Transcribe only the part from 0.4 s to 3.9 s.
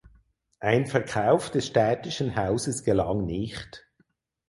Ein Verkauf des städtischen Hauses gelang nicht.